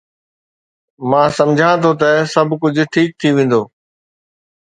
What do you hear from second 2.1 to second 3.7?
سڀ ڪجهه ٺيڪ ٿي ويندو